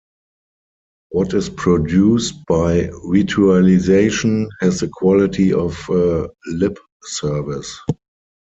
What 1.09 1.35
is 1.35 1.47
produced 1.51 2.47
by 2.47 2.85
ritualisation, 3.05 4.47
has 4.59 4.79
the 4.79 4.89
quality 4.91 5.53
of 5.53 5.77
a 5.91 6.27
lip 6.47 6.79
service. 7.03 7.79